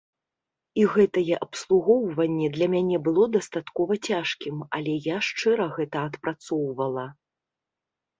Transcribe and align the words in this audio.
І 0.83 0.85
гэтае 0.93 1.35
абслугоўванне 1.45 2.47
для 2.55 2.67
мяне 2.73 2.97
было 3.07 3.23
дастаткова 3.35 3.97
цяжкім, 4.09 4.55
але 4.79 4.93
я 5.09 5.17
шчыра 5.27 5.67
гэта 5.77 5.97
адпрацоўвала. 6.13 7.05